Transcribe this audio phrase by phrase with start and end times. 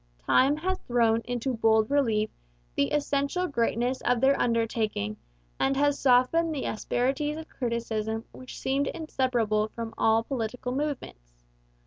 [0.25, 2.31] Time has thrown into bold relief
[2.73, 5.15] the essential greatness of their undertaking
[5.59, 11.43] and has softened the asperities of criticism which seem inseparable from all political movements.